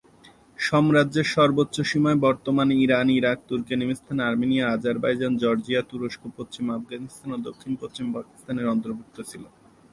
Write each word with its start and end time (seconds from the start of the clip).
সাম্রাজ্যের 0.59 1.27
সর্বোচ্চ 1.35 1.75
সীমায় 1.81 2.19
বর্তমান 2.25 2.67
Iran, 2.83 3.07
Iraq, 3.09 3.37
Turkmenistan, 3.49 4.17
Armenia, 4.19 4.65
Azerbaijan, 4.69 5.31
Georgia, 5.37 5.81
তুরস্ক, 5.89 6.21
পশ্চিম 6.37 6.65
আফগানিস্তান 6.69 7.29
ও 7.35 7.37
দক্ষিণ 7.47 7.73
পশ্চিম 7.81 8.05
পাকিস্তান 8.15 8.55
এর 8.59 8.67
অন্তর্ভুক্ত 8.67 9.17
ছিল। 9.21 9.43